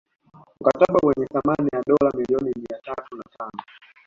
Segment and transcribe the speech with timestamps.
[0.61, 3.63] Mkataba wenye thamani ya dola milioni mia tatu na tano